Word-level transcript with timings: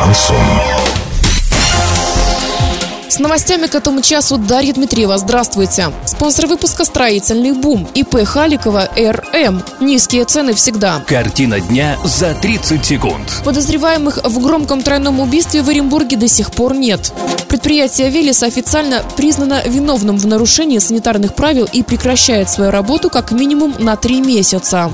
Шансон. 0.00 0.36
С 3.08 3.18
новостями 3.18 3.66
к 3.66 3.74
этому 3.74 4.00
часу 4.00 4.38
Дарья 4.38 4.72
Дмитриева. 4.72 5.18
Здравствуйте. 5.18 5.92
Спонсор 6.06 6.46
выпуска 6.46 6.86
«Строительный 6.86 7.52
бум» 7.52 7.86
ИП 7.94 8.24
Халикова 8.24 8.88
РМ. 8.96 9.62
Низкие 9.80 10.24
цены 10.24 10.54
всегда. 10.54 11.04
Картина 11.06 11.60
дня 11.60 11.98
за 12.02 12.34
30 12.34 12.82
секунд. 12.82 13.42
Подозреваемых 13.44 14.20
в 14.24 14.42
громком 14.42 14.80
тройном 14.80 15.20
убийстве 15.20 15.60
в 15.60 15.68
Оренбурге 15.68 16.16
до 16.16 16.28
сих 16.28 16.50
пор 16.52 16.74
нет. 16.74 17.12
Предприятие 17.48 18.08
«Велес» 18.08 18.42
официально 18.42 19.02
признано 19.18 19.62
виновным 19.66 20.16
в 20.16 20.26
нарушении 20.26 20.78
санитарных 20.78 21.34
правил 21.34 21.68
и 21.70 21.82
прекращает 21.82 22.48
свою 22.48 22.70
работу 22.70 23.10
как 23.10 23.32
минимум 23.32 23.74
на 23.78 23.96
три 23.96 24.22
месяца. 24.22 24.90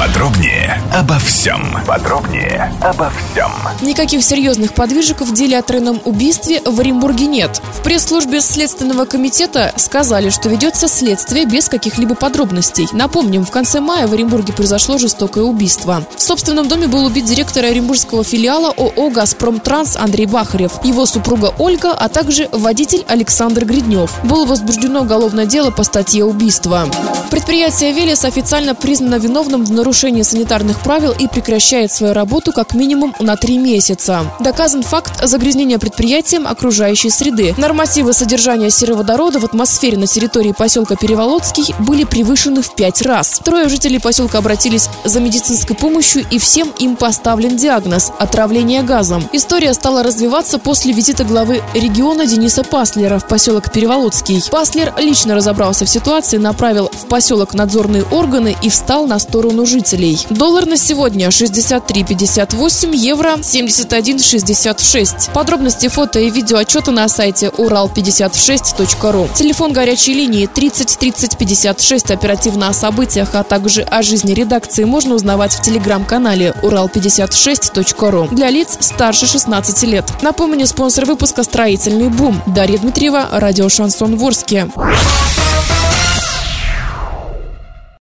Подробнее 0.00 0.82
обо 0.94 1.18
всем. 1.18 1.76
Подробнее 1.86 2.72
обо 2.80 3.10
всем. 3.10 3.52
Никаких 3.82 4.24
серьезных 4.24 4.72
подвижек 4.72 5.20
в 5.20 5.34
деле 5.34 5.58
о 5.58 5.62
тройном 5.62 6.00
убийстве 6.06 6.62
в 6.64 6.80
Оренбурге 6.80 7.26
нет. 7.26 7.60
В 7.78 7.82
пресс-службе 7.82 8.40
Следственного 8.40 9.04
комитета 9.04 9.74
сказали, 9.76 10.30
что 10.30 10.48
ведется 10.48 10.88
следствие 10.88 11.44
без 11.44 11.68
каких-либо 11.68 12.14
подробностей. 12.14 12.88
Напомним, 12.92 13.44
в 13.44 13.50
конце 13.50 13.80
мая 13.80 14.06
в 14.06 14.14
Оренбурге 14.14 14.54
произошло 14.54 14.96
жестокое 14.96 15.44
убийство. 15.44 16.02
В 16.16 16.22
собственном 16.22 16.66
доме 16.66 16.86
был 16.86 17.04
убит 17.04 17.26
директор 17.26 17.66
оренбургского 17.66 18.24
филиала 18.24 18.70
ООО 18.70 19.10
«Газпром 19.10 19.60
Транс» 19.60 19.96
Андрей 19.96 20.24
Бахарев, 20.24 20.82
его 20.82 21.04
супруга 21.04 21.52
Ольга, 21.58 21.92
а 21.92 22.08
также 22.08 22.48
водитель 22.52 23.04
Александр 23.06 23.66
Гриднев. 23.66 24.18
Было 24.24 24.46
возбуждено 24.46 25.02
уголовное 25.02 25.44
дело 25.44 25.70
по 25.70 25.84
статье 25.84 26.24
убийства. 26.24 26.88
Предприятие 27.30 27.92
«Велес» 27.92 28.24
официально 28.24 28.74
признано 28.74 29.16
виновным 29.16 29.62
в 29.62 29.70
нарушении 29.70 29.89
санитарных 29.92 30.80
правил 30.80 31.12
и 31.18 31.28
прекращает 31.28 31.92
свою 31.92 32.12
работу 32.12 32.52
как 32.52 32.74
минимум 32.74 33.14
на 33.20 33.36
три 33.36 33.58
месяца. 33.58 34.24
Доказан 34.40 34.82
факт 34.82 35.26
загрязнения 35.26 35.78
предприятием 35.78 36.46
окружающей 36.46 37.10
среды. 37.10 37.54
Нормативы 37.56 38.12
содержания 38.12 38.70
сероводорода 38.70 39.38
в 39.40 39.44
атмосфере 39.44 39.96
на 39.96 40.06
территории 40.06 40.52
поселка 40.52 40.96
Переволодский 40.96 41.74
были 41.80 42.04
превышены 42.04 42.62
в 42.62 42.74
пять 42.74 43.02
раз. 43.02 43.40
Трое 43.44 43.68
жителей 43.68 43.98
поселка 43.98 44.38
обратились 44.38 44.88
за 45.04 45.20
медицинской 45.20 45.76
помощью 45.76 46.24
и 46.30 46.38
всем 46.38 46.72
им 46.78 46.96
поставлен 46.96 47.56
диагноз– 47.56 48.12
отравление 48.18 48.82
газом. 48.82 49.28
История 49.32 49.74
стала 49.74 50.02
развиваться 50.02 50.58
после 50.58 50.92
визита 50.92 51.24
главы 51.24 51.62
региона 51.74 52.26
Дениса 52.26 52.64
Паслера 52.64 53.18
в 53.18 53.26
поселок 53.26 53.72
Переволодский. 53.72 54.42
Паслер 54.50 54.92
лично 54.98 55.34
разобрался 55.34 55.84
в 55.84 55.88
ситуации, 55.88 56.36
направил 56.36 56.90
в 56.92 57.06
поселок 57.06 57.54
надзорные 57.54 58.04
органы 58.04 58.56
и 58.62 58.68
встал 58.68 59.06
на 59.06 59.18
сторону 59.18 59.64
жителей. 59.70 60.26
Доллар 60.30 60.66
на 60.66 60.76
сегодня 60.76 61.28
63,58, 61.28 62.94
евро 62.94 63.36
71,66. 63.36 65.32
Подробности 65.32 65.88
фото 65.88 66.18
и 66.18 66.28
видео 66.28 66.58
отчета 66.58 66.90
на 66.90 67.08
сайте 67.08 67.46
урал56.ру. 67.46 69.28
Телефон 69.34 69.72
горячей 69.72 70.14
линии 70.14 70.46
30 70.46 70.98
30 70.98 71.38
56. 71.38 72.10
Оперативно 72.10 72.68
о 72.68 72.72
событиях, 72.72 73.30
а 73.34 73.44
также 73.44 73.82
о 73.82 74.02
жизни 74.02 74.32
редакции 74.32 74.84
можно 74.84 75.14
узнавать 75.14 75.52
в 75.52 75.62
телеграм-канале 75.62 76.54
урал56.ру 76.62 78.28
для 78.32 78.50
лиц 78.50 78.76
старше 78.80 79.26
16 79.26 79.82
лет. 79.84 80.04
Напомню, 80.22 80.66
спонсор 80.66 81.04
выпуска 81.04 81.44
«Строительный 81.44 82.08
бум». 82.08 82.42
Дарья 82.46 82.78
Дмитриева, 82.78 83.28
радио 83.32 83.68
«Шансон 83.68 84.16
Ворске». 84.16 84.68